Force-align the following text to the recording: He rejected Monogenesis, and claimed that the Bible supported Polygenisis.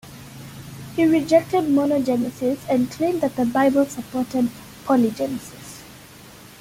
He 0.95 1.05
rejected 1.05 1.65
Monogenesis, 1.65 2.57
and 2.67 2.89
claimed 2.89 3.21
that 3.21 3.35
the 3.35 3.45
Bible 3.45 3.85
supported 3.85 4.49
Polygenisis. 4.83 5.83